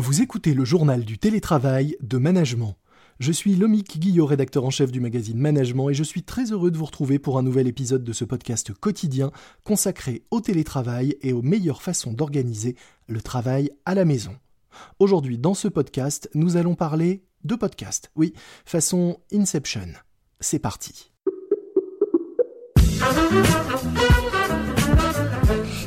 Vous 0.00 0.22
écoutez 0.22 0.54
le 0.54 0.64
journal 0.64 1.04
du 1.04 1.18
télétravail 1.18 1.96
de 2.02 2.18
Management. 2.18 2.76
Je 3.18 3.32
suis 3.32 3.56
Lomique 3.56 3.98
Guillot, 3.98 4.26
rédacteur 4.26 4.64
en 4.64 4.70
chef 4.70 4.92
du 4.92 5.00
magazine 5.00 5.38
Management, 5.38 5.90
et 5.90 5.94
je 5.94 6.04
suis 6.04 6.22
très 6.22 6.52
heureux 6.52 6.70
de 6.70 6.78
vous 6.78 6.84
retrouver 6.84 7.18
pour 7.18 7.36
un 7.36 7.42
nouvel 7.42 7.66
épisode 7.66 8.04
de 8.04 8.12
ce 8.12 8.24
podcast 8.24 8.72
quotidien 8.72 9.32
consacré 9.64 10.22
au 10.30 10.40
télétravail 10.40 11.16
et 11.20 11.32
aux 11.32 11.42
meilleures 11.42 11.82
façons 11.82 12.12
d'organiser 12.12 12.76
le 13.08 13.20
travail 13.20 13.72
à 13.86 13.96
la 13.96 14.04
maison. 14.04 14.36
Aujourd'hui, 15.00 15.36
dans 15.36 15.54
ce 15.54 15.66
podcast, 15.66 16.30
nous 16.32 16.56
allons 16.56 16.76
parler 16.76 17.24
de 17.42 17.56
podcast. 17.56 18.12
Oui, 18.14 18.34
façon 18.64 19.18
Inception. 19.32 19.88
C'est 20.38 20.60
parti. 20.60 21.10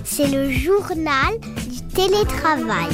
C'est 0.04 0.28
le 0.28 0.52
journal 0.52 1.40
du 1.70 1.88
télétravail. 1.94 2.90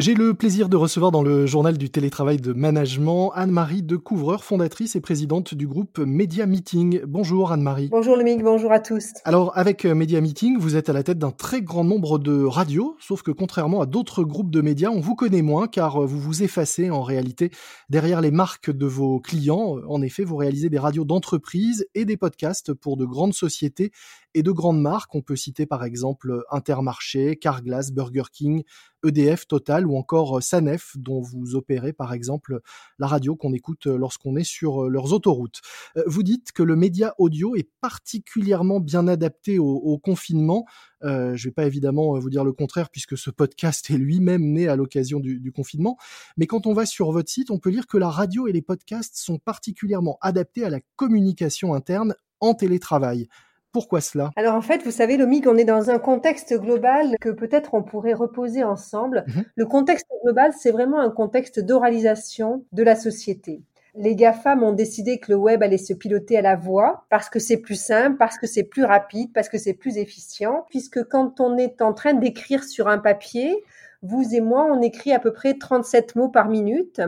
J'ai 0.00 0.14
le 0.14 0.32
plaisir 0.32 0.70
de 0.70 0.78
recevoir 0.78 1.10
dans 1.10 1.22
le 1.22 1.44
journal 1.44 1.76
du 1.76 1.90
télétravail 1.90 2.38
de 2.38 2.54
management 2.54 3.32
Anne-Marie 3.34 3.82
Decouvreur, 3.82 4.44
fondatrice 4.44 4.96
et 4.96 5.00
présidente 5.02 5.52
du 5.52 5.66
groupe 5.66 5.98
Media 5.98 6.46
Meeting. 6.46 7.02
Bonjour 7.04 7.52
Anne-Marie. 7.52 7.90
Bonjour 7.90 8.16
Lomique, 8.16 8.42
bonjour 8.42 8.72
à 8.72 8.80
tous. 8.80 9.08
Alors 9.26 9.52
avec 9.58 9.84
Media 9.84 10.22
Meeting, 10.22 10.56
vous 10.58 10.74
êtes 10.76 10.88
à 10.88 10.94
la 10.94 11.02
tête 11.02 11.18
d'un 11.18 11.32
très 11.32 11.60
grand 11.60 11.84
nombre 11.84 12.18
de 12.18 12.44
radios, 12.44 12.96
sauf 12.98 13.20
que 13.20 13.30
contrairement 13.30 13.82
à 13.82 13.86
d'autres 13.86 14.24
groupes 14.24 14.50
de 14.50 14.62
médias, 14.62 14.88
on 14.88 15.00
vous 15.00 15.14
connaît 15.14 15.42
moins 15.42 15.68
car 15.68 16.00
vous 16.00 16.18
vous 16.18 16.42
effacez 16.42 16.88
en 16.88 17.02
réalité 17.02 17.50
derrière 17.90 18.22
les 18.22 18.30
marques 18.30 18.70
de 18.70 18.86
vos 18.86 19.20
clients. 19.20 19.76
En 19.86 20.00
effet, 20.00 20.24
vous 20.24 20.36
réalisez 20.36 20.70
des 20.70 20.78
radios 20.78 21.04
d'entreprise 21.04 21.86
et 21.94 22.06
des 22.06 22.16
podcasts 22.16 22.72
pour 22.72 22.96
de 22.96 23.04
grandes 23.04 23.34
sociétés 23.34 23.90
et 24.34 24.42
de 24.42 24.50
grandes 24.50 24.80
marques. 24.80 25.14
On 25.14 25.22
peut 25.22 25.36
citer 25.36 25.66
par 25.66 25.84
exemple 25.84 26.42
Intermarché, 26.50 27.36
Carglass, 27.36 27.92
Burger 27.92 28.24
King, 28.32 28.62
EDF, 29.04 29.46
Total 29.46 29.86
ou 29.86 29.96
encore 29.96 30.38
euh, 30.38 30.40
Sanef, 30.40 30.96
dont 30.96 31.20
vous 31.20 31.54
opérez 31.54 31.92
par 31.92 32.12
exemple 32.12 32.60
la 32.98 33.06
radio 33.06 33.36
qu'on 33.36 33.52
écoute 33.52 33.86
euh, 33.86 33.96
lorsqu'on 33.96 34.36
est 34.36 34.44
sur 34.44 34.84
euh, 34.84 34.88
leurs 34.88 35.12
autoroutes. 35.12 35.60
Vous 36.06 36.22
dites 36.22 36.52
que 36.52 36.62
le 36.62 36.76
média 36.76 37.14
audio 37.18 37.56
est 37.56 37.68
particulièrement 37.80 38.80
bien 38.80 39.08
adapté 39.08 39.58
au, 39.58 39.98
confinement. 39.98 40.64
je 41.02 41.08
ne 41.08 41.36
vais 41.36 41.50
pas 41.50 41.66
évidemment 41.66 42.18
vous 42.18 42.30
dire 42.30 42.44
le 42.44 42.52
contraire 42.52 42.90
puisque 42.90 43.18
ce 43.18 43.30
podcast 43.30 43.90
est 43.90 43.98
lui-même 43.98 44.52
né 44.52 44.68
à 44.68 44.76
l'occasion 44.76 45.20
du, 45.20 45.52
confinement. 45.52 45.96
Mais 46.36 46.46
quand 46.46 46.66
on 46.66 46.72
va 46.72 46.86
sur 46.86 47.10
votre 47.12 47.30
site, 47.30 47.50
on 47.50 47.58
peut 47.58 47.70
lire 47.70 47.86
que 47.86 47.98
la 47.98 48.08
radio 48.08 48.46
et 48.46 48.52
les 48.52 48.62
podcasts 48.62 49.16
sont 49.16 49.38
particulièrement 49.38 50.18
adaptés 50.20 50.64
à 50.64 50.70
la 50.70 50.80
communication 50.96 51.74
interne 51.74 52.14
en 52.40 52.54
télétravail. 52.54 53.28
Pourquoi 53.72 54.00
cela? 54.00 54.30
Alors 54.36 54.54
en 54.54 54.62
fait, 54.62 54.82
vous 54.82 54.90
savez, 54.90 55.16
Lomique, 55.16 55.46
on 55.46 55.56
est 55.56 55.64
dans 55.64 55.90
un 55.90 55.98
contexte 55.98 56.52
global 56.58 57.16
que 57.20 57.30
peut-être 57.30 57.74
on 57.74 57.82
pourrait 57.82 58.14
reposer 58.14 58.64
ensemble. 58.64 59.24
Mhm. 59.28 59.44
Le 59.54 59.66
contexte 59.66 60.06
global, 60.24 60.52
c'est 60.58 60.72
vraiment 60.72 61.00
un 61.00 61.10
contexte 61.10 61.60
d'oralisation 61.60 62.64
de 62.72 62.82
la 62.82 62.96
société. 62.96 63.62
Les 63.94 64.14
GAFAM 64.14 64.62
ont 64.62 64.72
décidé 64.72 65.18
que 65.18 65.32
le 65.32 65.38
web 65.38 65.62
allait 65.62 65.78
se 65.78 65.92
piloter 65.92 66.38
à 66.38 66.42
la 66.42 66.56
voix 66.56 67.06
parce 67.10 67.28
que 67.28 67.38
c'est 67.38 67.56
plus 67.56 67.80
simple, 67.80 68.16
parce 68.18 68.38
que 68.38 68.46
c'est 68.46 68.62
plus 68.62 68.84
rapide, 68.84 69.32
parce 69.32 69.48
que 69.48 69.58
c'est 69.58 69.74
plus 69.74 69.98
efficient. 69.98 70.66
Puisque 70.70 71.02
quand 71.04 71.40
on 71.40 71.56
est 71.56 71.82
en 71.82 71.92
train 71.92 72.14
d'écrire 72.14 72.64
sur 72.64 72.88
un 72.88 72.98
papier, 72.98 73.64
vous 74.02 74.34
et 74.34 74.40
moi, 74.40 74.64
on 74.64 74.80
écrit 74.80 75.12
à 75.12 75.18
peu 75.18 75.32
près 75.32 75.54
37 75.54 76.16
mots 76.16 76.28
par 76.28 76.48
minute. 76.48 77.00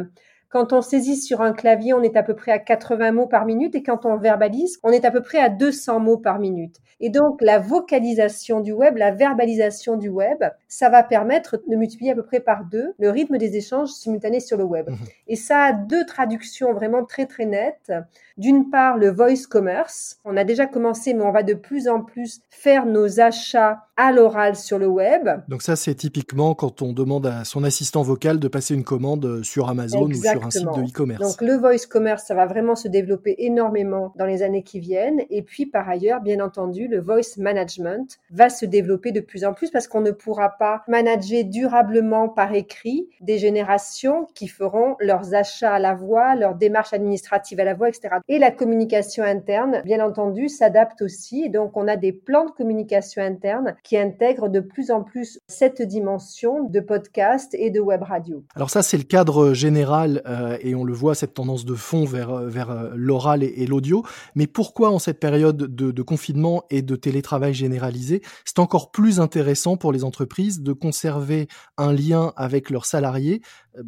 Quand 0.53 0.75
on 0.75 0.83
saisit 0.83 1.17
sur 1.17 1.41
un 1.41 1.55
clavier, 1.55 1.95
on 1.95 2.03
est 2.03 2.14
à 2.14 2.22
peu 2.22 2.34
près 2.34 2.53
à 2.53 2.58
80 2.58 3.12
mots 3.12 3.27
par 3.27 3.47
minute 3.47 3.75
et 3.75 3.83
quand 3.83 4.05
on 4.05 4.19
verbalise, 4.19 4.78
on 4.83 4.91
est 4.91 5.06
à 5.06 5.11
peu 5.11 5.22
près 5.22 5.39
à 5.39 5.48
200 5.48 5.98
mots 5.98 6.19
par 6.19 6.39
minute. 6.39 6.77
Et 7.00 7.08
donc, 7.08 7.41
la 7.41 7.58
vocalisation 7.58 8.61
du 8.61 8.73
web, 8.73 8.98
la 8.98 9.12
verbalisation 9.12 9.97
du 9.97 10.11
web, 10.11 10.45
ça 10.69 10.91
va 10.91 11.03
permettre 11.03 11.58
de 11.67 11.75
multiplier 11.75 12.12
à 12.12 12.14
peu 12.14 12.23
près 12.23 12.41
par 12.41 12.67
deux 12.67 12.92
le 12.98 13.08
rythme 13.08 13.39
des 13.39 13.56
échanges 13.56 13.89
simultanés 13.89 14.40
sur 14.40 14.58
le 14.58 14.64
web. 14.64 14.90
Mmh. 14.90 14.96
Et 15.29 15.36
ça 15.36 15.63
a 15.63 15.73
deux 15.73 16.05
traductions 16.05 16.74
vraiment 16.74 17.02
très 17.07 17.24
très 17.24 17.46
nettes. 17.46 17.90
D'une 18.36 18.69
part, 18.69 18.98
le 18.98 19.11
voice 19.11 19.46
commerce. 19.48 20.20
On 20.27 20.36
a 20.36 20.45
déjà 20.45 20.67
commencé, 20.67 21.14
mais 21.14 21.24
on 21.24 21.33
va 21.33 21.42
de 21.42 21.55
plus 21.55 21.89
en 21.89 22.02
plus 22.02 22.42
faire 22.51 22.84
nos 22.84 23.20
achats 23.20 23.86
à 24.02 24.11
l'oral 24.11 24.57
sur 24.57 24.80
le 24.80 24.89
web. 24.89 25.29
Donc 25.46 25.63
ça, 25.63 25.77
c'est 25.77 25.95
typiquement 25.95 26.57
quand 26.57 26.83
on 26.83 26.92
demande 26.92 27.24
à 27.24 27.45
son 27.45 27.63
assistant 27.63 28.02
vocal 28.02 28.40
de 28.40 28.48
passer 28.48 28.74
une 28.74 28.83
commande 28.83 29.45
sur 29.45 29.68
Amazon 29.68 30.07
ou 30.07 30.13
sur 30.13 30.45
un 30.45 30.51
site 30.51 30.64
de 30.64 30.89
e-commerce. 30.89 31.20
Donc 31.20 31.40
le 31.40 31.57
voice 31.57 31.86
commerce, 31.89 32.24
ça 32.24 32.35
va 32.35 32.46
vraiment 32.46 32.74
se 32.74 32.89
développer 32.89 33.36
énormément 33.39 34.13
dans 34.18 34.27
les 34.27 34.42
années 34.42 34.64
qui 34.64 34.80
viennent. 34.80 35.23
Et 35.30 35.42
puis 35.42 35.67
par 35.67 35.89
ailleurs, 35.89 36.20
bien 36.20 36.40
entendu, 36.40 36.89
le 36.89 37.01
voice 37.01 37.39
management 37.39 38.18
va 38.33 38.51
se 38.51 38.67
développer 38.67 39.13
de 39.13 39.20
plus 39.20 39.45
en 39.45 39.55
plus 39.55 39.70
parce 39.70 39.86
qu'on 39.86 40.01
ne 40.01 40.11
pourra 40.11 40.48
pas 40.48 40.83
manager 40.89 41.45
durablement 41.45 42.29
par 42.29 42.52
écrit 42.55 43.08
des 43.20 43.39
générations 43.39 44.27
qui 44.34 44.48
feront 44.48 44.96
leurs 44.98 45.34
achats 45.34 45.74
à 45.74 45.79
la 45.79 45.95
voix, 45.95 46.34
leurs 46.34 46.57
démarches 46.57 46.92
administratives 46.92 47.61
à 47.61 47.64
la 47.64 47.74
voix, 47.74 47.89
etc. 47.89 48.17
Et 48.27 48.40
la 48.40 48.51
communication 48.51 49.23
interne, 49.23 49.80
bien 49.84 50.05
entendu, 50.05 50.48
s'adapte 50.48 51.02
aussi. 51.02 51.45
Et 51.45 51.48
donc, 51.48 51.77
on 51.77 51.86
a 51.86 51.95
des 51.95 52.11
plans 52.11 52.46
de 52.46 52.51
communication 52.51 53.23
interne 53.23 53.77
qui 53.84 53.92
intègrent 53.97 54.48
de 54.48 54.61
plus 54.61 54.91
en 54.91 55.03
plus 55.03 55.39
cette 55.47 55.83
dimension 55.83 56.69
de 56.69 56.80
podcast 56.80 57.55
et 57.55 57.70
de 57.70 57.80
web 57.80 58.03
radio. 58.03 58.45
Alors 58.55 58.70
ça, 58.70 58.83
c'est 58.83 58.97
le 58.97 59.03
cadre 59.05 59.53
général 59.55 60.23
euh, 60.27 60.57
et 60.61 60.75
on 60.75 60.85
le 60.85 60.92
voit, 60.92 61.14
cette 61.14 61.35
tendance 61.35 61.64
de 61.64 61.75
fond 61.75 62.05
vers, 62.05 62.31
euh, 62.31 62.51
euh, 62.55 62.92
l'oral 62.95 63.42
et, 63.42 63.67
l'audio. 63.67 64.05
Mais 64.35 64.47
pourquoi 64.47 64.91
en 64.91 64.98
cette 64.98 65.20
période 65.20 65.57
de, 65.57 66.02
confinement 66.02 66.64
et 66.70 66.83
de 66.83 66.97
télétravail 66.97 67.55
généralisé, 67.55 68.23
c'est 68.45 68.58
encore 68.58 68.91
plus 68.91 69.20
intéressant 69.20 69.77
pour 69.77 69.92
les 69.92 70.05
entreprises 70.05 70.63
de 70.63 70.73
conserver 70.73 71.48
un 71.79 71.92
lien 71.92 72.33
avec 72.36 72.70
leurs 72.70 72.86
salariés 72.86 73.41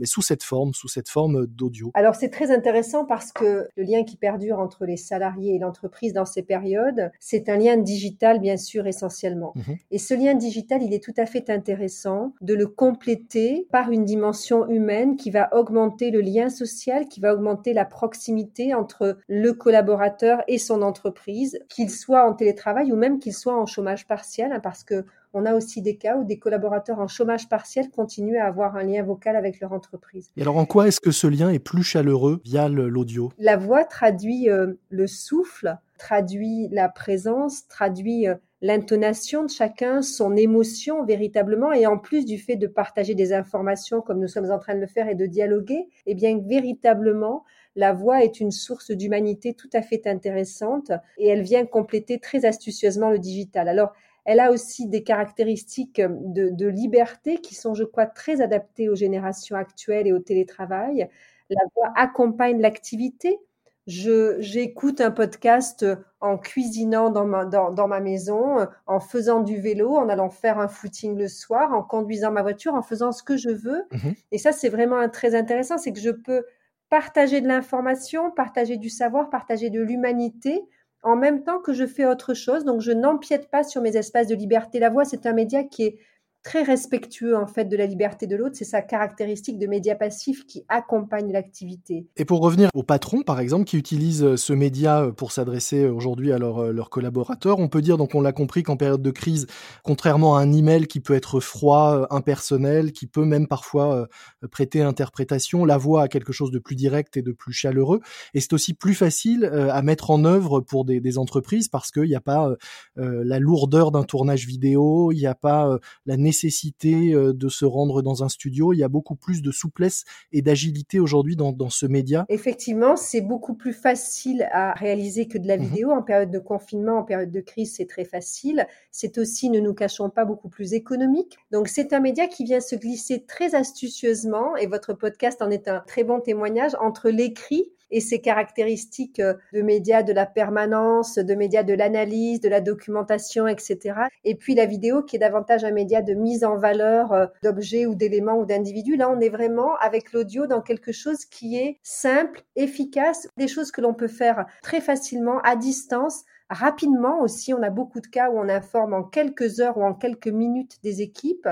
sous 0.04 0.22
cette 0.22 0.42
forme, 0.42 0.74
sous 0.74 0.88
cette 0.88 1.08
forme 1.08 1.46
d'audio. 1.46 1.90
Alors 1.94 2.14
c'est 2.14 2.30
très 2.30 2.50
intéressant 2.50 3.04
parce 3.04 3.32
que 3.32 3.68
le 3.76 3.82
lien 3.82 4.04
qui 4.04 4.16
perdure 4.16 4.58
entre 4.58 4.84
les 4.84 4.96
salariés 4.96 5.54
et 5.54 5.58
l'entreprise 5.58 6.12
dans 6.12 6.24
ces 6.24 6.42
périodes, 6.42 7.10
c'est 7.20 7.48
un 7.48 7.56
lien 7.56 7.76
digital 7.76 8.40
bien 8.40 8.56
sûr 8.56 8.86
essentiellement. 8.86 9.52
Mhm. 9.54 9.76
Et 9.90 9.98
ce 9.98 10.14
lien 10.14 10.34
digital, 10.34 10.82
il 10.82 10.92
est 10.92 11.02
tout 11.02 11.14
à 11.16 11.26
fait 11.26 11.50
intéressant 11.50 12.32
de 12.40 12.54
le 12.54 12.66
compléter 12.66 13.66
par 13.70 13.90
une 13.90 14.04
dimension 14.04 14.68
humaine 14.68 15.16
qui 15.16 15.30
va 15.30 15.48
augmenter 15.54 16.10
le 16.10 16.20
lien 16.20 16.48
social, 16.48 17.08
qui 17.08 17.20
va 17.20 17.34
augmenter 17.34 17.72
la 17.72 17.84
proximité 17.84 18.74
entre 18.74 19.18
le 19.28 19.52
collaborateur 19.52 20.42
et 20.48 20.58
son 20.58 20.82
entreprise, 20.82 21.58
qu'il 21.68 21.90
soit 21.90 22.28
en 22.28 22.34
télétravail 22.34 22.92
ou 22.92 22.96
même 22.96 23.18
qu'il 23.18 23.34
soit 23.34 23.56
en 23.56 23.66
chômage 23.66 24.06
partiel, 24.06 24.52
hein, 24.52 24.60
parce 24.60 24.84
que 24.84 25.04
on 25.34 25.44
a 25.44 25.54
aussi 25.54 25.82
des 25.82 25.96
cas 25.96 26.16
où 26.16 26.24
des 26.24 26.38
collaborateurs 26.38 27.00
en 27.00 27.08
chômage 27.08 27.48
partiel 27.48 27.90
continuent 27.90 28.38
à 28.38 28.46
avoir 28.46 28.76
un 28.76 28.84
lien 28.84 29.02
vocal 29.02 29.36
avec 29.36 29.60
leur 29.60 29.72
entreprise. 29.72 30.30
Et 30.36 30.42
alors 30.42 30.56
en 30.56 30.64
quoi 30.64 30.88
est-ce 30.88 31.00
que 31.00 31.10
ce 31.10 31.26
lien 31.26 31.50
est 31.50 31.58
plus 31.58 31.82
chaleureux 31.82 32.40
via 32.44 32.68
l'audio? 32.68 33.32
La 33.38 33.56
voix 33.56 33.84
traduit 33.84 34.48
euh, 34.48 34.74
le 34.88 35.06
souffle, 35.06 35.76
traduit 35.98 36.68
la 36.70 36.88
présence, 36.88 37.66
traduit 37.66 38.28
euh, 38.28 38.36
l'intonation 38.62 39.42
de 39.42 39.50
chacun, 39.50 40.00
son 40.00 40.36
émotion 40.36 41.04
véritablement, 41.04 41.72
et 41.72 41.86
en 41.86 41.98
plus 41.98 42.24
du 42.24 42.38
fait 42.38 42.56
de 42.56 42.66
partager 42.66 43.14
des 43.14 43.32
informations 43.32 44.00
comme 44.00 44.20
nous 44.20 44.28
sommes 44.28 44.50
en 44.50 44.58
train 44.58 44.74
de 44.74 44.80
le 44.80 44.86
faire 44.86 45.08
et 45.08 45.14
de 45.14 45.26
dialoguer, 45.26 45.88
eh 46.06 46.14
bien 46.14 46.38
véritablement, 46.38 47.44
la 47.76 47.92
voix 47.92 48.22
est 48.22 48.40
une 48.40 48.52
source 48.52 48.92
d'humanité 48.92 49.52
tout 49.54 49.68
à 49.72 49.82
fait 49.82 50.06
intéressante 50.06 50.92
et 51.18 51.28
elle 51.28 51.42
vient 51.42 51.66
compléter 51.66 52.20
très 52.20 52.44
astucieusement 52.44 53.10
le 53.10 53.18
digital. 53.18 53.68
Alors, 53.68 53.92
elle 54.24 54.40
a 54.40 54.50
aussi 54.50 54.88
des 54.88 55.02
caractéristiques 55.02 56.00
de, 56.00 56.66
liberté 56.68 57.38
qui 57.38 57.54
sont, 57.54 57.74
je 57.74 57.84
crois, 57.84 58.06
très 58.06 58.40
adaptées 58.40 58.88
aux 58.88 58.94
générations 58.94 59.56
actuelles 59.56 60.06
et 60.06 60.12
au 60.12 60.18
télétravail. 60.18 61.08
La 61.50 61.60
voix 61.74 61.92
accompagne 61.94 62.60
l'activité. 62.60 63.38
j'écoute 63.86 65.02
un 65.02 65.10
podcast 65.10 65.84
en 66.20 66.38
cuisinant 66.38 67.10
dans 67.10 67.26
ma, 67.26 67.44
dans, 67.44 67.88
ma 67.88 68.00
maison, 68.00 68.66
en 68.86 69.00
faisant 69.00 69.40
du 69.40 69.60
vélo, 69.60 69.94
en 69.94 70.08
allant 70.08 70.30
faire 70.30 70.58
un 70.58 70.68
footing 70.68 71.18
le 71.18 71.28
soir, 71.28 71.74
en 71.74 71.82
conduisant 71.82 72.32
ma 72.32 72.42
voiture, 72.42 72.74
en 72.74 72.82
faisant 72.82 73.12
ce 73.12 73.22
que 73.22 73.36
je 73.36 73.50
veux. 73.50 73.82
Mmh 73.92 74.12
et 74.32 74.38
ça, 74.38 74.52
c'est 74.52 74.70
vraiment 74.70 75.06
très 75.10 75.34
intéressant, 75.34 75.76
c'est 75.76 75.92
que 75.92 76.00
je 76.00 76.10
peux 76.10 76.44
partager 76.88 77.40
de 77.40 77.48
l'information, 77.48 78.30
partager 78.30 78.78
du 78.78 78.88
savoir, 78.88 79.28
partager 79.28 79.68
de 79.68 79.82
l'humanité 79.82 80.62
en 81.04 81.16
même 81.16 81.44
temps 81.44 81.60
que 81.60 81.72
je 81.72 81.86
fais 81.86 82.06
autre 82.06 82.34
chose. 82.34 82.64
Donc, 82.64 82.80
je 82.80 82.92
n'empiète 82.92 83.48
pas 83.50 83.62
sur 83.62 83.82
mes 83.82 83.96
espaces 83.96 84.26
de 84.28 84.34
liberté. 84.34 84.78
La 84.80 84.90
voix, 84.90 85.04
c'est 85.04 85.26
un 85.26 85.32
média 85.32 85.64
qui 85.64 85.84
est 85.84 85.98
très 86.44 86.62
respectueux 86.62 87.36
en 87.36 87.46
fait 87.46 87.64
de 87.64 87.76
la 87.76 87.86
liberté 87.86 88.26
de 88.26 88.36
l'autre. 88.36 88.54
C'est 88.54 88.64
sa 88.64 88.82
caractéristique 88.82 89.58
de 89.58 89.66
média 89.66 89.96
passif 89.96 90.46
qui 90.46 90.64
accompagne 90.68 91.32
l'activité. 91.32 92.06
Et 92.16 92.26
pour 92.26 92.40
revenir 92.40 92.68
aux 92.74 92.82
patrons, 92.82 93.22
par 93.22 93.40
exemple, 93.40 93.64
qui 93.64 93.78
utilisent 93.78 94.36
ce 94.36 94.52
média 94.52 95.10
pour 95.16 95.32
s'adresser 95.32 95.86
aujourd'hui 95.86 96.32
à 96.32 96.38
leurs 96.38 96.90
collaborateurs, 96.90 97.58
on 97.58 97.68
peut 97.68 97.80
dire, 97.80 97.96
donc 97.96 98.14
on 98.14 98.20
l'a 98.20 98.32
compris, 98.32 98.62
qu'en 98.62 98.76
période 98.76 99.00
de 99.00 99.10
crise, 99.10 99.46
contrairement 99.82 100.36
à 100.36 100.42
un 100.42 100.52
email 100.52 100.86
qui 100.86 101.00
peut 101.00 101.14
être 101.14 101.40
froid, 101.40 102.06
impersonnel, 102.10 102.92
qui 102.92 103.06
peut 103.06 103.24
même 103.24 103.48
parfois 103.48 104.06
prêter 104.50 104.82
interprétation, 104.82 105.64
la 105.64 105.78
voix 105.78 106.02
a 106.02 106.08
quelque 106.08 106.32
chose 106.32 106.50
de 106.50 106.58
plus 106.58 106.76
direct 106.76 107.16
et 107.16 107.22
de 107.22 107.32
plus 107.32 107.54
chaleureux. 107.54 108.00
Et 108.34 108.40
c'est 108.40 108.52
aussi 108.52 108.74
plus 108.74 108.94
facile 108.94 109.46
à 109.46 109.80
mettre 109.80 110.10
en 110.10 110.26
œuvre 110.26 110.60
pour 110.60 110.84
des 110.84 111.18
entreprises 111.18 111.68
parce 111.68 111.90
qu'il 111.90 112.04
n'y 112.04 112.14
a 112.14 112.20
pas 112.20 112.50
la 112.96 113.38
lourdeur 113.38 113.92
d'un 113.92 114.04
tournage 114.04 114.46
vidéo, 114.46 115.10
il 115.10 115.18
n'y 115.18 115.26
a 115.26 115.34
pas 115.34 115.78
la 116.04 116.18
nécessité 116.18 116.33
de 116.42 117.48
se 117.48 117.64
rendre 117.64 118.02
dans 118.02 118.24
un 118.24 118.28
studio, 118.28 118.72
il 118.72 118.78
y 118.78 118.84
a 118.84 118.88
beaucoup 118.88 119.16
plus 119.16 119.42
de 119.42 119.50
souplesse 119.50 120.04
et 120.32 120.42
d'agilité 120.42 121.00
aujourd'hui 121.00 121.36
dans, 121.36 121.52
dans, 121.52 121.70
ce 121.70 121.86
média. 121.86 122.24
Effectivement, 122.28 122.96
c'est 122.96 123.20
beaucoup 123.20 123.54
plus 123.54 123.72
facile 123.72 124.48
à 124.52 124.72
réaliser 124.72 125.26
que 125.26 125.38
de 125.38 125.46
la 125.46 125.56
mmh 125.56 125.62
vidéo. 125.62 125.90
En 125.90 126.02
période 126.02 126.30
de 126.30 126.38
confinement, 126.38 126.98
en 126.98 127.04
période 127.04 127.30
de 127.30 127.40
crise, 127.40 127.74
c'est 127.76 127.86
très 127.86 128.04
facile. 128.04 128.66
C'est 128.90 129.18
aussi, 129.18 129.50
ne 129.50 129.60
nous 129.60 129.74
cachons 129.74 130.10
pas, 130.10 130.24
beaucoup 130.24 130.48
plus 130.48 130.72
économique. 130.72 131.36
Donc 131.50 131.68
c'est 131.68 131.92
un 131.92 132.00
média 132.00 132.26
qui 132.26 132.44
vient 132.44 132.60
se 132.60 132.76
glisser 132.76 133.24
très 133.24 133.54
astucieusement, 133.54 134.56
et 134.56 134.66
votre 134.66 134.94
podcast 134.94 135.42
en 135.42 135.50
est 135.50 135.68
un 135.68 135.80
très 135.80 136.04
bon 136.04 136.20
témoignage, 136.20 136.72
entre 136.80 137.10
l'écrit 137.10 137.73
et 137.94 138.00
ses 138.00 138.20
caractéristiques 138.20 139.20
euh, 139.20 139.34
de 139.52 139.62
médias 139.62 140.02
de 140.02 140.12
la 140.12 140.26
permanence, 140.26 141.14
de 141.14 141.34
médias 141.34 141.62
de 141.62 141.74
l'analyse, 141.74 142.40
de 142.40 142.48
la 142.48 142.60
documentation, 142.60 143.46
etc. 143.46 143.94
Et 144.24 144.34
puis 144.34 144.56
la 144.56 144.66
vidéo 144.66 145.02
qui 145.02 145.14
est 145.16 145.20
davantage 145.20 145.64
un 145.64 145.70
média 145.70 146.02
de 146.02 146.12
mise 146.12 146.44
en 146.44 146.56
valeur 146.56 147.12
euh, 147.12 147.26
d'objets 147.44 147.86
ou 147.86 147.94
d'éléments 147.94 148.36
ou 148.36 148.46
d'individus. 148.46 148.96
Là, 148.96 149.08
on 149.08 149.20
est 149.20 149.28
vraiment 149.28 149.76
avec 149.76 150.12
l'audio 150.12 150.48
dans 150.48 150.60
quelque 150.60 150.90
chose 150.90 151.24
qui 151.24 151.56
est 151.56 151.78
simple, 151.84 152.42
efficace, 152.56 153.28
des 153.36 153.48
choses 153.48 153.70
que 153.70 153.80
l'on 153.80 153.94
peut 153.94 154.08
faire 154.08 154.44
très 154.62 154.80
facilement 154.80 155.38
à 155.42 155.54
distance 155.54 156.24
rapidement 156.54 157.20
aussi. 157.20 157.52
On 157.52 157.62
a 157.62 157.70
beaucoup 157.70 158.00
de 158.00 158.06
cas 158.06 158.30
où 158.30 158.38
on 158.38 158.48
informe 158.48 158.94
en 158.94 159.02
quelques 159.02 159.60
heures 159.60 159.76
ou 159.76 159.82
en 159.82 159.94
quelques 159.94 160.28
minutes 160.28 160.78
des 160.82 161.02
équipes. 161.02 161.48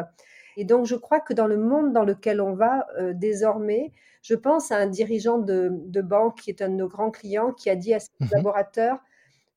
Et 0.56 0.64
donc, 0.64 0.86
je 0.86 0.96
crois 0.96 1.20
que 1.20 1.32
dans 1.32 1.46
le 1.46 1.56
monde 1.56 1.92
dans 1.92 2.04
lequel 2.04 2.40
on 2.40 2.54
va 2.54 2.86
euh, 2.98 3.12
désormais, 3.14 3.92
je 4.22 4.34
pense 4.34 4.70
à 4.70 4.76
un 4.76 4.86
dirigeant 4.86 5.38
de, 5.38 5.70
banque 6.02 6.40
qui 6.40 6.50
est 6.50 6.62
un 6.62 6.68
de 6.68 6.74
nos 6.74 6.88
grands 6.88 7.10
clients 7.10 7.52
qui 7.52 7.70
a 7.70 7.76
dit 7.76 7.94
à 7.94 8.00
ses 8.00 8.08
mmh 8.20 8.28
collaborateurs, 8.28 8.98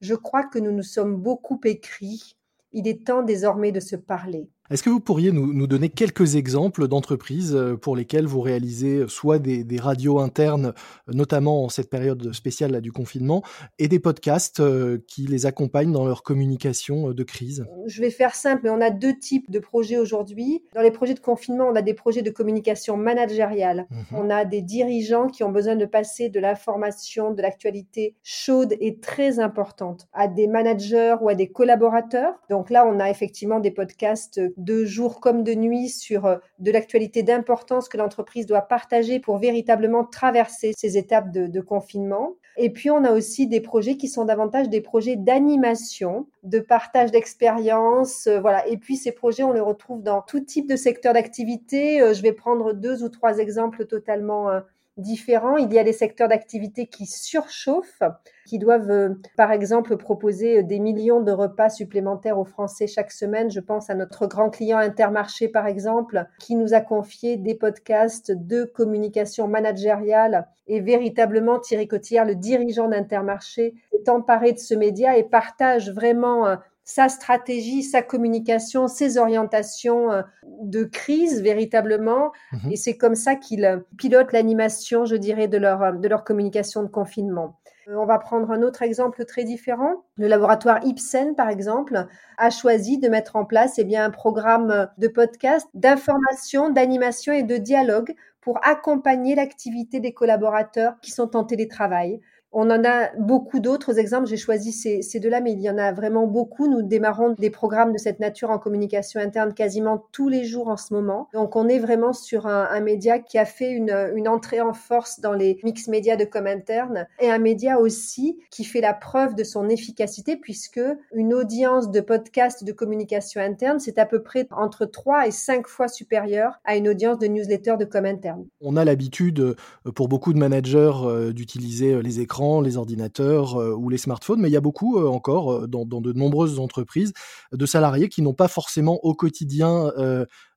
je 0.01 0.15
crois 0.15 0.43
que 0.43 0.59
nous 0.59 0.71
nous 0.71 0.83
sommes 0.83 1.17
beaucoup 1.17 1.59
écrits. 1.63 2.37
Il 2.71 2.87
est 2.87 3.05
temps 3.05 3.23
désormais 3.23 3.71
de 3.71 3.79
se 3.79 3.95
parler. 3.95 4.49
Est-ce 4.71 4.81
que 4.81 4.89
vous 4.89 4.99
pourriez 4.99 5.31
nous, 5.31 5.67
donner 5.67 5.89
quelques 5.89 6.37
exemples 6.37 6.87
d'entreprises 6.87 7.55
euh, 7.55 7.77
pour 7.77 7.95
lesquelles 7.95 8.25
vous 8.25 8.41
réalisez 8.41 9.07
soit 9.07 9.37
des, 9.37 9.63
radios 9.77 10.17
internes, 10.17 10.73
notamment 11.07 11.65
en 11.65 11.69
cette 11.69 11.87
période 11.87 12.33
spéciale 12.33 12.81
du 12.81 12.91
confinement, 12.91 13.43
et 13.77 13.87
des 13.87 13.99
podcasts 13.99 14.61
euh, 14.61 14.97
qui 15.07 15.27
les 15.27 15.45
accompagnent 15.45 15.91
dans 15.91 16.05
leur 16.05 16.23
communication 16.23 17.09
euh, 17.09 17.13
de 17.13 17.23
crise? 17.23 17.67
Je 17.85 18.01
vais 18.01 18.09
faire 18.09 18.33
simple, 18.33 18.61
mais 18.63 18.71
on 18.71 18.81
a 18.81 18.89
deux 18.89 19.15
types 19.15 19.51
de 19.51 19.59
projets 19.59 19.99
aujourd'hui. 19.99 20.63
Dans 20.73 20.81
les 20.81 20.89
projets 20.89 21.13
de 21.13 21.19
confinement, 21.19 21.67
on 21.71 21.75
a 21.75 21.83
des 21.83 21.93
projets 21.93 22.23
de 22.23 22.31
communication 22.31 22.97
managériale. 22.97 23.85
Mmh 23.91 24.15
on 24.17 24.29
a 24.29 24.45
des 24.45 24.61
dirigeants 24.61 25.27
qui 25.27 25.43
ont 25.43 25.51
besoin 25.51 25.75
de 25.75 25.85
passer 25.85 26.29
de 26.29 26.39
l'information, 26.39 27.31
de 27.31 27.41
l'actualité 27.41 28.15
chaude 28.23 28.75
et 28.79 28.99
très 28.99 29.39
importante 29.39 30.07
à 30.13 30.27
des 30.27 30.47
managers 30.47 31.15
ou 31.21 31.29
à 31.29 31.35
des 31.35 31.49
collaborateurs. 31.49 32.33
Donc 32.49 32.69
là, 32.69 32.87
on 32.87 32.99
a 32.99 33.09
effectivement 33.09 33.59
des 33.59 33.71
podcasts 33.71 34.39
de 34.57 34.85
jour 34.85 35.19
comme 35.19 35.43
de 35.43 35.53
nuit 35.53 35.89
sur 35.89 36.25
euh, 36.25 36.37
de 36.59 36.71
l'actualité 36.71 37.23
d'importance 37.23 37.89
que 37.89 37.97
l'entreprise 37.97 38.45
doit 38.45 38.61
partager 38.61 39.19
pour 39.19 39.37
véritablement 39.37 40.05
traverser 40.05 40.73
ces 40.77 40.97
étapes 40.97 41.31
de, 41.31 41.61
confinement. 41.61 42.35
Et 42.57 42.69
puis, 42.69 42.89
on 42.89 43.03
a 43.03 43.11
aussi 43.11 43.47
des 43.47 43.61
projets 43.61 43.97
qui 43.97 44.07
sont 44.07 44.25
davantage 44.25 44.69
des 44.69 44.81
projets 44.81 45.15
d'animation, 45.15 46.27
de 46.43 46.59
partage 46.59 47.11
d'expériences. 47.11 48.27
Euh, 48.27 48.39
voilà. 48.39 48.67
Et 48.67 48.77
puis, 48.77 48.95
ces 48.97 49.11
projets, 49.11 49.43
on 49.43 49.51
les 49.51 49.59
retrouve 49.59 50.03
dans 50.03 50.21
tout 50.21 50.39
type 50.39 50.69
de 50.69 50.75
secteur 50.75 51.13
d'activité. 51.13 52.01
Euh, 52.01 52.13
je 52.13 52.21
vais 52.21 52.33
prendre 52.33 52.73
deux 52.73 53.03
ou 53.03 53.09
trois 53.09 53.39
exemples 53.39 53.85
totalement 53.85 54.49
différents. 54.97 55.57
Il 55.57 55.71
y 55.73 55.79
a 55.79 55.83
des 55.83 55.93
secteurs 55.93 56.27
d'activité 56.27 56.87
qui 56.87 57.05
surchauffent, 57.05 58.03
qui 58.45 58.59
doivent, 58.59 58.91
euh, 58.91 59.09
par 59.35 59.51
exemple, 59.51 59.97
proposer 59.97 60.63
des 60.63 60.79
millions 60.79 61.21
de 61.21 61.31
repas 61.31 61.69
supplémentaires 61.69 62.39
aux 62.39 62.45
Français 62.45 62.87
chaque 62.87 63.11
semaine. 63.11 63.51
Je 63.51 63.59
pense 63.59 63.89
à 63.89 63.95
notre 63.95 64.27
grand 64.27 64.49
client 64.49 64.77
Intermarché, 64.77 65.47
par 65.47 65.67
exemple, 65.67 66.25
qui 66.39 66.55
nous 66.55 66.73
a 66.73 66.81
confié 66.81 67.37
des 67.37 67.55
podcasts 67.55 68.31
de 68.31 68.63
communication 68.63 69.47
managériale 69.47 70.47
et 70.67 70.79
véritablement 70.79 71.59
Thierry 71.59 71.87
Cotillard, 71.87 72.25
le 72.25 72.35
dirigeant 72.35 72.87
d'Intermarché, 72.87 73.75
est 73.93 74.09
emparé 74.09 74.53
de 74.53 74.59
ce 74.59 74.73
média 74.73 75.17
et 75.17 75.23
partage 75.23 75.91
vraiment 75.91 76.47
euh, 76.47 76.55
sa 76.85 77.09
stratégie, 77.09 77.81
sa 77.81 78.03
communication, 78.03 78.87
ses 78.87 79.17
orientations 79.17 80.11
euh, 80.11 80.21
de 80.61 80.83
crise 80.83 81.41
véritablement. 81.41 82.31
Mhm. 82.53 82.71
Et 82.71 82.75
c'est 82.75 82.95
comme 82.95 83.15
ça 83.15 83.35
qu'ils 83.35 83.65
euh, 83.65 83.79
pilotent 83.97 84.31
l'animation, 84.31 85.03
je 85.03 85.15
dirais, 85.15 85.47
de 85.47 85.57
leur, 85.57 85.81
euh, 85.81 85.91
de 85.93 86.07
leur 86.07 86.23
communication 86.23 86.83
de 86.83 86.87
confinement. 86.87 87.59
On 87.87 88.05
va 88.05 88.17
prendre 88.17 88.49
un 88.49 88.63
autre 88.63 88.81
exemple 88.81 89.25
très 89.25 89.43
différent. 89.43 90.05
Le 90.17 90.27
laboratoire 90.27 90.83
Ipsen, 90.83 91.35
par 91.35 91.49
exemple, 91.49 92.07
a 92.37 92.49
choisi 92.49 92.97
de 92.97 93.09
mettre 93.09 93.35
en 93.35 93.45
place 93.45 93.77
eh 93.77 93.83
bien, 93.83 94.05
un 94.05 94.09
programme 94.09 94.89
de 94.97 95.07
podcast, 95.07 95.67
d'information, 95.75 96.69
d'animation 96.69 97.31
et 97.33 97.43
de 97.43 97.57
dialogue 97.57 98.15
pour 98.41 98.59
accompagner 98.63 99.35
l'activité 99.35 99.99
des 99.99 100.13
collaborateurs 100.13 100.95
qui 101.01 101.11
sont 101.11 101.35
en 101.35 101.43
télétravail. 101.43 102.21
On 102.57 102.69
en 102.69 102.85
a 102.85 103.09
beaucoup 103.17 103.59
d'autres 103.59 103.99
exemples. 103.99 104.27
J'ai 104.27 104.37
choisi 104.37 104.71
ces, 104.71 105.19
deux-là, 105.19 105.41
mais 105.41 105.51
il 105.51 105.59
y 105.59 105.69
en 105.69 105.77
a 105.77 105.91
vraiment 105.91 106.25
beaucoup. 106.25 106.69
Nous 106.69 106.81
démarrons 106.81 107.35
des 107.37 107.49
programmes 107.49 107.91
de 107.91 107.97
cette 107.97 108.21
nature 108.21 108.49
en 108.49 108.59
communication 108.59 109.19
interne 109.19 109.53
quasiment 109.53 110.05
tous 110.13 110.29
les 110.29 110.45
jours 110.45 110.69
en 110.69 110.77
ce 110.77 110.93
moment. 110.93 111.27
Donc, 111.33 111.57
on 111.57 111.67
est 111.67 111.79
vraiment 111.79 112.13
sur 112.13 112.47
un, 112.47 112.79
média 112.79 113.19
qui 113.19 113.37
a 113.37 113.43
fait 113.43 113.71
une, 113.71 113.93
une, 114.15 114.29
entrée 114.29 114.61
en 114.61 114.71
force 114.71 115.19
dans 115.19 115.33
les 115.33 115.59
mix 115.63 115.89
médias 115.89 116.15
de 116.15 116.23
com 116.23 116.47
interne 116.47 117.07
et 117.19 117.29
un 117.29 117.39
média 117.39 117.77
aussi 117.77 118.39
qui 118.51 118.63
fait 118.63 118.79
la 118.79 118.93
preuve 118.93 119.35
de 119.35 119.43
son 119.43 119.67
efficacité 119.67 120.37
puisque 120.37 120.79
une 121.13 121.33
audience 121.33 121.91
de 121.91 121.99
podcast 121.99 122.63
de 122.63 122.71
communication 122.71 123.41
interne, 123.41 123.79
c'est 123.79 123.97
à 123.97 124.05
peu 124.05 124.23
près 124.23 124.47
entre 124.51 124.85
3 124.85 125.27
et 125.27 125.31
5 125.31 125.67
fois 125.67 125.89
supérieure 125.89 126.53
à 126.63 126.77
une 126.77 126.87
audience 126.87 127.19
de 127.19 127.27
newsletter 127.27 127.75
de 127.77 127.83
com 127.83 128.05
interne. 128.05 128.45
On 128.61 128.77
a 128.77 128.85
l'habitude 128.85 129.39
euh, 129.41 129.55
pour 129.93 130.07
beaucoup 130.07 130.31
de 130.31 130.39
managers 130.39 130.93
euh, 131.03 131.33
d'utiliser 131.33 131.93
euh, 131.93 132.01
les 132.01 132.21
écrans 132.21 132.44
les 132.61 132.77
ordinateurs 132.77 133.59
euh, 133.59 133.73
ou 133.73 133.89
les 133.89 133.97
smartphones, 133.97 134.39
mais 134.39 134.49
il 134.49 134.53
y 134.53 134.57
a 134.57 134.61
beaucoup 134.61 134.97
euh, 134.97 135.07
encore 135.07 135.51
euh, 135.51 135.67
dans, 135.67 135.85
dans, 135.85 136.01
de 136.01 136.13
nombreuses 136.13 136.59
entreprises 136.59 137.13
de 137.51 137.65
salariés 137.65 138.09
qui 138.09 138.21
n'ont 138.21 138.33
pas 138.33 138.47
forcément 138.47 138.99
au 139.03 139.13
quotidien 139.13 139.91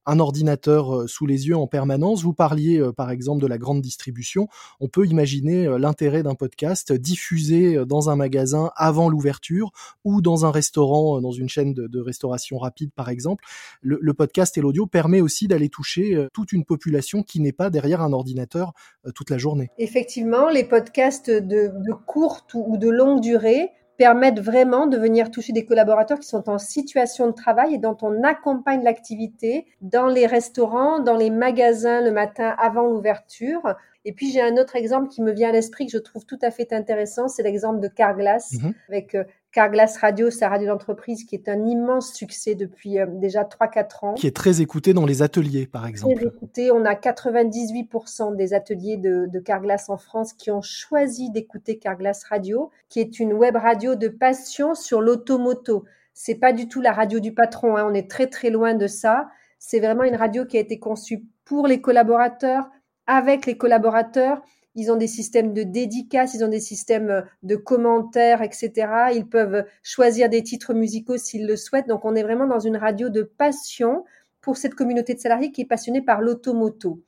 un 0.08 0.20
ordinateur 0.20 1.08
sous 1.08 1.26
les 1.26 1.48
yeux 1.48 1.56
en 1.56 1.66
permanence. 1.66 2.22
Vous 2.22 2.32
parliez 2.32 2.82
par 2.96 3.10
exemple 3.10 3.42
de 3.42 3.46
la 3.46 3.58
grande 3.58 3.82
distribution. 3.82 4.48
On 4.80 4.88
peut 4.88 5.06
imaginer 5.06 5.68
l'intérêt 5.78 6.22
d'un 6.22 6.34
podcast 6.34 6.92
diffusé 6.92 7.84
dans 7.86 8.08
un 8.08 8.16
magasin 8.16 8.70
avant 8.74 9.10
l'ouverture 9.10 9.70
ou 10.04 10.22
dans 10.22 10.46
un 10.46 10.50
restaurant, 10.50 11.20
dans 11.20 11.30
une 11.30 11.48
chaîne 11.48 11.74
de, 11.74 12.00
restauration 12.00 12.58
rapide 12.58 12.90
par 12.96 13.10
exemple. 13.10 13.44
Le, 13.82 14.14
podcast 14.14 14.56
et 14.56 14.62
l'audio 14.62 14.86
permet 14.86 15.20
aussi 15.20 15.46
d'aller 15.46 15.68
toucher 15.68 16.26
toute 16.32 16.52
une 16.52 16.64
population 16.64 17.22
qui 17.22 17.40
n'est 17.40 17.52
pas 17.52 17.68
derrière 17.68 18.00
un 18.00 18.12
ordinateur 18.12 18.72
toute 19.14 19.28
la 19.28 19.36
journée. 19.38 19.70
Effectivement, 19.78 20.48
les 20.48 20.64
podcasts 20.64 21.30
de 21.30 21.92
courte 22.06 22.54
ou 22.54 22.78
de 22.78 22.88
longue 22.88 23.20
durée 23.20 23.70
permettent 23.98 24.40
vraiment 24.40 24.86
de 24.86 24.96
venir 24.96 25.30
toucher 25.30 25.52
des 25.52 25.66
collaborateurs 25.66 26.20
qui 26.20 26.28
sont 26.28 26.48
en 26.48 26.58
situation 26.58 27.26
de 27.26 27.32
travail 27.32 27.74
et 27.74 27.78
dont 27.78 27.96
on 28.00 28.22
accompagne 28.22 28.84
l'activité 28.84 29.66
dans 29.82 30.06
les 30.06 30.26
restaurants, 30.26 31.00
dans 31.00 31.16
les 31.16 31.30
magasins 31.30 32.00
le 32.00 32.12
matin 32.12 32.54
avant 32.58 32.86
l'ouverture. 32.86 33.74
Et 34.04 34.12
puis 34.12 34.30
j'ai 34.30 34.40
un 34.40 34.56
autre 34.56 34.76
exemple 34.76 35.08
qui 35.08 35.20
me 35.20 35.32
vient 35.32 35.48
à 35.48 35.52
l'esprit 35.52 35.86
que 35.86 35.92
je 35.92 35.98
trouve 35.98 36.24
tout 36.24 36.38
à 36.42 36.52
fait 36.52 36.72
intéressant, 36.72 37.26
c'est 37.26 37.42
l'exemple 37.42 37.80
de 37.80 37.88
Carglass 37.88 38.52
mhm. 38.52 38.72
avec 38.88 39.16
euh, 39.16 39.24
Carglass 39.52 39.96
Radio, 39.96 40.30
sa 40.30 40.48
radio 40.48 40.68
d'entreprise, 40.68 41.24
qui 41.24 41.34
est 41.34 41.48
un 41.48 41.64
immense 41.64 42.12
succès 42.12 42.54
depuis 42.54 42.98
euh, 42.98 43.06
déjà 43.08 43.44
3-4 43.44 44.06
ans. 44.06 44.14
Qui 44.14 44.26
est 44.26 44.36
très 44.36 44.60
écouté 44.60 44.92
dans 44.92 45.06
les 45.06 45.22
ateliers, 45.22 45.66
par 45.66 45.86
exemple. 45.86 46.16
Très 46.16 46.26
écouté. 46.26 46.70
On 46.70 46.84
a 46.84 46.94
98% 46.94 48.36
des 48.36 48.52
ateliers 48.52 48.98
de, 48.98 49.26
de, 49.26 49.40
Carglass 49.40 49.88
en 49.88 49.96
France 49.96 50.34
qui 50.34 50.50
ont 50.50 50.60
choisi 50.60 51.30
d'écouter 51.30 51.78
Carglass 51.78 52.24
Radio, 52.24 52.70
qui 52.88 53.00
est 53.00 53.18
une 53.18 53.32
web 53.32 53.56
radio 53.56 53.94
de 53.94 54.08
passion 54.08 54.74
sur 54.74 55.00
l'automoto. 55.00 55.84
C'est 56.12 56.34
pas 56.34 56.52
du 56.52 56.68
tout 56.68 56.80
la 56.80 56.92
radio 56.92 57.20
du 57.20 57.32
patron, 57.32 57.76
hein. 57.76 57.86
on 57.88 57.94
est 57.94 58.10
très 58.10 58.26
très 58.26 58.50
loin 58.50 58.74
de 58.74 58.86
ça. 58.86 59.28
C'est 59.58 59.80
vraiment 59.80 60.04
une 60.04 60.16
radio 60.16 60.44
qui 60.44 60.56
a 60.56 60.60
été 60.60 60.78
conçue 60.78 61.24
pour 61.44 61.66
les 61.66 61.80
collaborateurs, 61.80 62.68
avec 63.06 63.46
les 63.46 63.56
collaborateurs 63.56 64.42
ils 64.78 64.92
ont 64.92 64.96
des 64.96 65.08
systèmes 65.08 65.52
de 65.52 65.64
dédicaces, 65.64 66.34
ils 66.34 66.44
ont 66.44 66.48
des 66.48 66.60
systèmes 66.60 67.10
euh, 67.10 67.22
de 67.42 67.56
commentaires, 67.56 68.42
etc. 68.42 69.10
Ils 69.12 69.28
peuvent 69.28 69.64
choisir 69.82 70.28
des 70.28 70.44
titres 70.44 70.72
musicaux 70.72 71.18
s'ils 71.18 71.48
le 71.48 71.56
souhaitent. 71.56 71.88
Donc 71.88 72.04
on 72.04 72.14
est 72.14 72.22
vraiment 72.22 72.46
dans 72.46 72.60
une 72.60 72.76
radio 72.76 73.08
de 73.08 73.22
passion 73.22 74.04
pour 74.40 74.56
cette 74.56 74.76
communauté 74.76 75.14
de 75.14 75.18
salariés 75.18 75.50
qui 75.50 75.62
est 75.62 75.66
passionnée 75.66 76.00
par 76.00 76.20
l'automoto. 76.20 77.02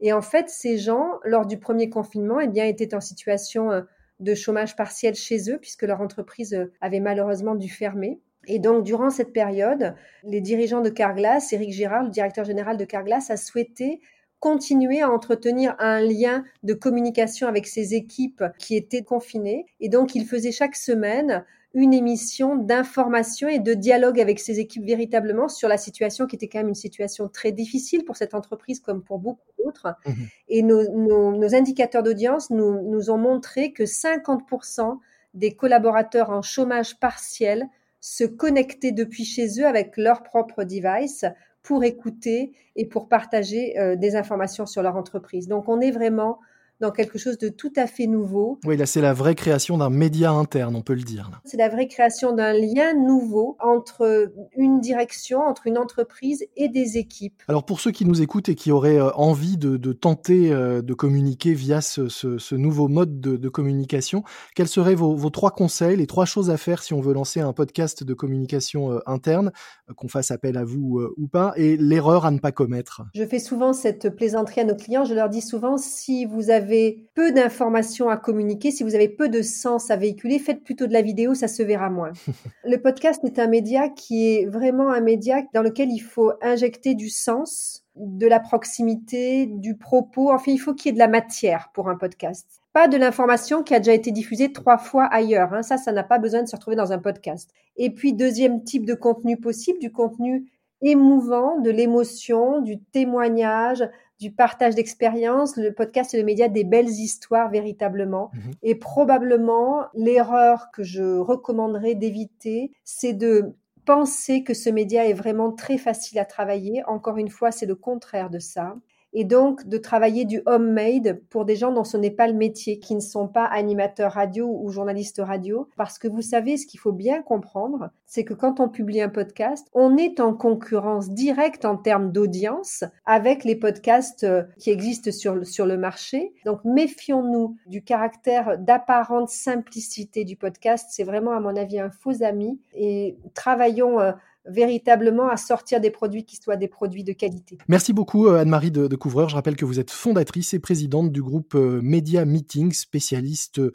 Et 0.00 0.12
en 0.12 0.20
fait, 0.20 0.50
ces 0.50 0.76
gens, 0.76 1.18
lors 1.24 1.46
du 1.46 1.58
premier 1.58 1.88
confinement, 1.88 2.40
eh 2.40 2.46
bien, 2.46 2.66
étaient 2.66 2.94
en 2.94 3.00
situation 3.00 3.70
euh, 3.70 3.80
de 4.20 4.34
chômage 4.34 4.76
partiel 4.76 5.14
chez 5.14 5.50
eux, 5.50 5.58
puisque 5.58 5.84
leur 5.84 6.02
entreprise 6.02 6.52
euh, 6.52 6.72
avait 6.82 7.00
malheureusement 7.00 7.54
dû 7.54 7.70
fermer. 7.70 8.20
Et 8.46 8.58
donc, 8.58 8.84
durant 8.84 9.08
cette 9.08 9.32
période, 9.32 9.94
les 10.24 10.42
dirigeants 10.42 10.82
de 10.82 10.90
Carglass, 10.90 11.54
Eric 11.54 11.72
Girard, 11.72 12.02
le 12.02 12.10
directeur 12.10 12.44
général 12.44 12.76
de 12.76 12.84
Carglass, 12.84 13.30
a 13.30 13.38
souhaité 13.38 14.02
continuer 14.44 15.00
à 15.00 15.10
entretenir 15.10 15.74
un 15.78 16.02
lien 16.02 16.44
de 16.64 16.74
communication 16.74 17.48
avec 17.48 17.66
ses 17.66 17.94
équipes 17.94 18.44
qui 18.58 18.76
étaient 18.76 19.02
confinées. 19.02 19.64
Et 19.80 19.88
donc, 19.88 20.14
il 20.14 20.26
faisait 20.26 20.52
chaque 20.52 20.76
semaine 20.76 21.46
une 21.72 21.94
émission 21.94 22.54
d'information 22.54 23.48
et 23.48 23.58
de 23.58 23.72
dialogue 23.72 24.20
avec 24.20 24.38
ses 24.38 24.60
équipes 24.60 24.84
véritablement 24.84 25.48
sur 25.48 25.66
la 25.66 25.78
situation 25.78 26.26
qui 26.26 26.36
était 26.36 26.46
quand 26.48 26.58
même 26.58 26.68
une 26.68 26.74
situation 26.74 27.26
très 27.26 27.52
difficile 27.52 28.04
pour 28.04 28.18
cette 28.18 28.34
entreprise 28.34 28.80
comme 28.80 29.02
pour 29.02 29.18
beaucoup 29.18 29.40
d'autres. 29.64 29.94
Mmh 30.04 30.12
et 30.48 30.62
nos, 30.62 31.54
indicateurs 31.54 32.02
d'audience 32.02 32.50
nous, 32.50 32.82
nous 32.82 33.10
ont 33.10 33.16
montré 33.16 33.72
que 33.72 33.84
50% 33.84 34.98
des 35.32 35.52
collaborateurs 35.52 36.28
en 36.28 36.42
chômage 36.42 37.00
partiel 37.00 37.66
se 38.02 38.24
connectaient 38.24 38.92
depuis 38.92 39.24
chez 39.24 39.58
eux 39.58 39.66
avec 39.66 39.96
leur 39.96 40.22
propre 40.22 40.64
device 40.64 41.24
pour 41.64 41.82
écouter 41.82 42.52
et 42.76 42.86
pour 42.86 43.08
partager 43.08 43.76
euh, 43.80 43.96
des 43.96 44.14
informations 44.14 44.66
sur 44.66 44.82
leur 44.82 44.94
entreprise. 44.94 45.48
Donc 45.48 45.68
on 45.68 45.80
est 45.80 45.90
vraiment 45.90 46.38
dans 46.80 46.90
quelque 46.90 47.18
chose 47.18 47.38
de 47.38 47.48
tout 47.48 47.72
à 47.76 47.86
fait 47.86 48.06
nouveau. 48.06 48.58
Oui, 48.64 48.76
là, 48.76 48.86
c'est 48.86 49.00
la 49.00 49.12
vraie 49.12 49.34
création 49.34 49.78
d'un 49.78 49.90
média 49.90 50.32
interne, 50.32 50.74
on 50.74 50.82
peut 50.82 50.94
le 50.94 51.02
dire. 51.02 51.30
C'est 51.44 51.56
la 51.56 51.68
vraie 51.68 51.86
création 51.86 52.32
d'un 52.32 52.52
lien 52.52 52.94
nouveau 52.94 53.56
entre 53.60 54.32
une 54.56 54.80
direction, 54.80 55.40
entre 55.40 55.66
une 55.66 55.78
entreprise 55.78 56.44
et 56.56 56.68
des 56.68 56.98
équipes. 56.98 57.42
Alors, 57.48 57.64
pour 57.64 57.80
ceux 57.80 57.92
qui 57.92 58.04
nous 58.04 58.22
écoutent 58.22 58.48
et 58.48 58.54
qui 58.54 58.72
auraient 58.72 59.00
euh, 59.00 59.10
envie 59.14 59.56
de, 59.56 59.92
tenter 59.92 60.52
euh, 60.52 60.82
de 60.82 60.94
communiquer 60.94 61.54
via 61.54 61.80
ce, 61.80 62.54
nouveau 62.54 62.88
mode 62.88 63.20
de, 63.20 63.48
communication, 63.48 64.24
quels 64.54 64.68
seraient 64.68 64.96
vos, 64.96 65.30
trois 65.30 65.52
conseils, 65.52 65.96
les 65.96 66.06
trois 66.06 66.24
choses 66.24 66.50
à 66.50 66.56
faire 66.56 66.82
si 66.82 66.92
on 66.92 67.00
veut 67.00 67.14
lancer 67.14 67.40
un 67.40 67.52
podcast 67.52 68.02
de 68.02 68.14
communication 68.14 68.92
euh, 68.92 68.98
interne, 69.06 69.52
qu'on 69.96 70.08
fasse 70.08 70.30
appel 70.30 70.56
à 70.56 70.64
vous 70.64 71.00
ou 71.16 71.28
pas, 71.28 71.52
et 71.56 71.76
l'erreur 71.76 72.26
à 72.26 72.30
ne 72.30 72.38
pas 72.38 72.52
commettre? 72.52 73.02
Je 73.14 73.24
fais 73.24 73.38
souvent 73.38 73.72
cette 73.72 74.14
plaisanterie 74.16 74.62
à 74.62 74.64
nos 74.64 74.74
clients. 74.74 75.04
Je 75.04 75.14
leur 75.14 75.28
dis 75.28 75.42
souvent, 75.42 75.76
si 75.76 76.24
vous 76.24 76.50
avez 76.50 76.63
avez 76.64 77.06
peu 77.14 77.30
d'informations 77.32 78.08
à 78.08 78.16
communiquer, 78.16 78.70
si 78.70 78.82
vous 78.82 78.94
avez 78.94 79.08
peu 79.08 79.28
de 79.28 79.42
sens 79.42 79.90
à 79.90 79.96
véhiculer, 79.96 80.38
faites 80.38 80.64
plutôt 80.64 80.86
de 80.86 80.92
la 80.92 81.02
vidéo, 81.02 81.34
ça 81.34 81.48
se 81.48 81.62
verra 81.62 81.90
moins. 81.90 82.12
le 82.64 82.76
podcast 82.78 83.22
est 83.24 83.38
un 83.38 83.46
média 83.46 83.88
qui 83.88 84.28
est 84.28 84.46
vraiment 84.46 84.90
un 84.90 85.00
média 85.00 85.42
dans 85.52 85.62
lequel 85.62 85.90
il 85.90 86.00
faut 86.00 86.32
injecter 86.42 86.94
du 86.94 87.10
sens, 87.10 87.84
de 87.96 88.26
la 88.26 88.40
proximité, 88.40 89.46
du 89.46 89.76
propos. 89.76 90.32
Enfin, 90.32 90.52
il 90.52 90.58
faut 90.58 90.74
qu'il 90.74 90.86
y 90.86 90.90
ait 90.90 90.94
de 90.94 90.98
la 90.98 91.08
matière 91.08 91.70
pour 91.74 91.88
un 91.88 91.96
podcast. 91.96 92.46
Pas 92.72 92.88
de 92.88 92.96
l'information 92.96 93.62
qui 93.62 93.74
a 93.74 93.78
déjà 93.78 93.92
été 93.92 94.10
diffusée 94.10 94.52
trois 94.52 94.78
fois 94.78 95.04
ailleurs. 95.04 95.52
Hein. 95.52 95.62
Ça, 95.62 95.76
ça 95.76 95.92
n'a 95.92 96.02
pas 96.02 96.18
besoin 96.18 96.42
de 96.42 96.48
se 96.48 96.56
retrouver 96.56 96.76
dans 96.76 96.92
un 96.92 96.98
podcast. 96.98 97.50
Et 97.76 97.90
puis, 97.90 98.14
deuxième 98.14 98.64
type 98.64 98.86
de 98.86 98.94
contenu 98.94 99.36
possible, 99.36 99.78
du 99.78 99.92
contenu 99.92 100.50
émouvant, 100.82 101.60
de 101.60 101.70
l'émotion, 101.70 102.60
du 102.60 102.80
témoignage, 102.80 103.88
du 104.20 104.30
partage 104.30 104.74
d'expérience. 104.74 105.56
Le 105.56 105.72
podcast 105.72 106.14
est 106.14 106.18
le 106.18 106.24
média 106.24 106.48
des 106.48 106.64
belles 106.64 106.88
histoires 106.88 107.50
véritablement. 107.50 108.30
Mhm. 108.32 108.52
Et 108.62 108.74
probablement, 108.74 109.86
l'erreur 109.94 110.70
que 110.72 110.82
je 110.82 111.18
recommanderais 111.18 111.94
d'éviter, 111.94 112.72
c'est 112.84 113.12
de 113.12 113.54
penser 113.84 114.42
que 114.44 114.54
ce 114.54 114.70
média 114.70 115.06
est 115.06 115.12
vraiment 115.12 115.52
très 115.52 115.78
facile 115.78 116.18
à 116.18 116.24
travailler. 116.24 116.82
Encore 116.86 117.18
une 117.18 117.28
fois, 117.28 117.50
c'est 117.50 117.66
le 117.66 117.74
contraire 117.74 118.30
de 118.30 118.38
ça 118.38 118.76
et 119.14 119.24
donc 119.24 119.66
de 119.66 119.78
travailler 119.78 120.24
du 120.24 120.42
homemade 120.44 121.20
pour 121.30 121.44
des 121.44 121.56
gens 121.56 121.72
dont 121.72 121.84
ce 121.84 121.96
n'est 121.96 122.10
pas 122.10 122.26
le 122.26 122.34
métier, 122.34 122.80
qui 122.80 122.94
ne 122.94 123.00
sont 123.00 123.28
pas 123.28 123.44
animateurs 123.44 124.12
radio 124.12 124.46
ou 124.60 124.70
journalistes 124.70 125.22
radio. 125.24 125.68
Parce 125.76 125.98
que 125.98 126.08
vous 126.08 126.22
savez, 126.22 126.56
ce 126.56 126.66
qu'il 126.66 126.80
faut 126.80 126.92
bien 126.92 127.22
comprendre, 127.22 127.90
c'est 128.06 128.24
que 128.24 128.34
quand 128.34 128.60
on 128.60 128.68
publie 128.68 129.00
un 129.00 129.08
podcast, 129.08 129.68
on 129.72 129.96
est 129.96 130.20
en 130.20 130.34
concurrence 130.34 131.10
directe 131.10 131.64
en 131.64 131.76
termes 131.76 132.10
d'audience 132.10 132.84
avec 133.06 133.44
les 133.44 133.56
podcasts 133.56 134.24
euh, 134.24 134.42
qui 134.58 134.70
existent 134.70 135.12
sur, 135.12 135.46
sur 135.46 135.66
le 135.66 135.78
marché. 135.78 136.32
Donc 136.44 136.64
méfions-nous 136.64 137.56
du 137.66 137.82
caractère 137.82 138.58
d'apparente 138.58 139.28
simplicité 139.28 140.24
du 140.24 140.36
podcast. 140.36 140.88
C'est 140.90 141.04
vraiment, 141.04 141.32
à 141.32 141.40
mon 141.40 141.56
avis, 141.56 141.78
un 141.78 141.90
faux 141.90 142.22
ami. 142.22 142.60
Et 142.74 143.16
travaillons 143.34 144.00
euh, 144.00 144.12
véritablement 144.46 145.28
à 145.28 145.36
sortir 145.36 145.80
des 145.80 145.90
produits 145.90 146.24
qui 146.24 146.36
soient 146.36 146.56
des 146.56 146.68
produits 146.68 147.04
de 147.04 147.12
qualité. 147.12 147.58
Merci 147.68 147.92
beaucoup 147.92 148.26
euh, 148.26 148.40
Anne-Marie 148.40 148.70
de, 148.70 148.94
Couvreur. 148.96 149.28
Je 149.28 149.34
rappelle 149.34 149.56
que 149.56 149.64
vous 149.64 149.80
êtes 149.80 149.90
fondatrice 149.90 150.54
et 150.54 150.58
présidente 150.58 151.12
du 151.12 151.22
groupe 151.22 151.54
euh, 151.54 151.80
Media 151.82 152.24
Meeting, 152.24 152.72
spécialiste 152.72 153.58
euh, 153.58 153.72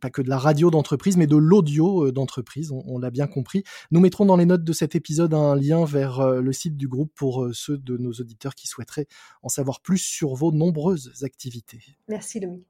pas 0.00 0.08
que 0.08 0.22
de 0.22 0.30
la 0.30 0.38
radio 0.38 0.70
d'entreprise, 0.70 1.18
mais 1.18 1.26
de 1.26 1.36
l'audio 1.36 2.10
d'entreprise, 2.10 2.72
on, 2.72 2.98
l'a 2.98 3.10
bien 3.10 3.26
compris. 3.26 3.64
Nous 3.90 4.00
mettrons 4.00 4.24
dans 4.24 4.36
les 4.36 4.46
notes 4.46 4.64
de 4.64 4.72
cet 4.72 4.94
épisode 4.94 5.34
un 5.34 5.54
lien 5.54 5.84
vers 5.84 6.26
le 6.40 6.52
site 6.54 6.78
du 6.78 6.88
groupe 6.88 7.12
pour 7.14 7.50
ceux 7.52 7.76
de 7.76 7.98
nos 7.98 8.12
auditeurs 8.12 8.54
qui 8.54 8.66
souhaiteraient 8.66 9.06
en 9.42 9.50
savoir 9.50 9.82
plus 9.82 9.98
sur 9.98 10.34
vos 10.36 10.52
nombreuses 10.52 11.12
activités. 11.22 11.80
Merci 12.08 12.40
Louis. 12.40 12.64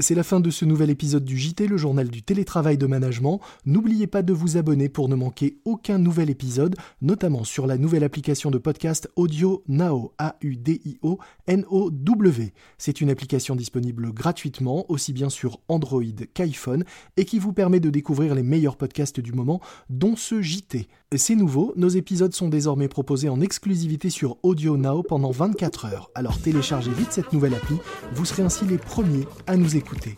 C'est 0.00 0.16
la 0.16 0.24
fin 0.24 0.40
de 0.40 0.50
ce 0.50 0.64
nouvel 0.64 0.90
épisode 0.90 1.24
du 1.24 1.38
JT, 1.38 1.68
le 1.68 1.76
journal 1.76 2.08
du 2.08 2.24
télétravail 2.24 2.76
de 2.76 2.86
management. 2.86 3.40
N'oubliez 3.64 4.08
pas 4.08 4.22
de 4.22 4.32
vous 4.32 4.56
abonner 4.56 4.88
pour 4.88 5.08
ne 5.08 5.14
manquer 5.14 5.58
aucun 5.64 5.98
nouvel 5.98 6.30
épisode, 6.30 6.74
notamment 7.00 7.44
sur 7.44 7.68
la 7.68 7.78
nouvelle 7.78 8.02
application 8.02 8.50
de 8.50 8.58
podcast 8.58 9.08
Audio 9.14 9.62
Now, 9.68 10.12
A-U-D-I-O 10.18 11.20
N-O-W. 11.46 12.52
C'est 12.76 13.00
une 13.02 13.10
application 13.10 13.54
disponible 13.54 14.12
gratuitement, 14.12 14.84
aussi 14.90 15.12
bien 15.12 15.30
sur 15.30 15.60
Android 15.68 16.02
qu'iPhone, 16.34 16.82
et 17.16 17.24
qui 17.24 17.38
vous 17.38 17.52
permet 17.52 17.78
de 17.78 17.90
découvrir 17.90 18.34
les 18.34 18.42
meilleurs 18.42 18.76
podcasts 18.76 19.20
du 19.20 19.32
moment, 19.32 19.60
dont 19.90 20.16
ce 20.16 20.42
JT. 20.42 20.88
C'est 21.16 21.36
nouveau, 21.36 21.72
nos 21.76 21.88
épisodes 21.88 22.34
sont 22.34 22.48
désormais 22.48 22.88
proposés 22.88 23.28
en 23.28 23.40
exclusivité 23.40 24.10
sur 24.10 24.36
Audio 24.42 24.76
Now 24.76 25.02
pendant 25.02 25.30
24 25.30 25.84
heures. 25.84 26.10
Alors 26.14 26.40
téléchargez 26.40 26.90
vite 26.90 27.12
cette 27.12 27.32
nouvelle 27.32 27.54
appli, 27.54 27.76
vous 28.14 28.24
serez 28.24 28.42
ainsi 28.42 28.64
les 28.64 28.78
premiers 28.78 29.26
à 29.46 29.56
nous 29.56 29.76
écouter. 29.76 30.16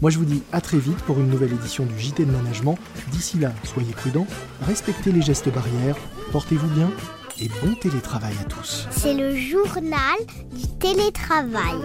Moi 0.00 0.10
je 0.10 0.18
vous 0.18 0.24
dis 0.24 0.42
à 0.52 0.60
très 0.60 0.78
vite 0.78 0.98
pour 0.98 1.18
une 1.18 1.28
nouvelle 1.28 1.52
édition 1.52 1.84
du 1.84 1.98
JT 1.98 2.24
de 2.24 2.30
Management. 2.30 2.78
D'ici 3.12 3.38
là, 3.38 3.52
soyez 3.64 3.92
prudents, 3.92 4.26
respectez 4.62 5.12
les 5.12 5.22
gestes 5.22 5.52
barrières, 5.52 5.96
portez-vous 6.32 6.68
bien 6.68 6.90
et 7.40 7.48
bon 7.62 7.74
télétravail 7.74 8.34
à 8.40 8.44
tous. 8.44 8.86
C'est 8.90 9.14
le 9.14 9.34
journal 9.36 10.18
du 10.54 10.66
télétravail. 10.78 11.78